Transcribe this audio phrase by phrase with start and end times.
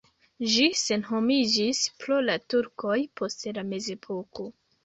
[0.53, 4.53] Ĝi senhomiĝis pro la turkoj post la mezepoko.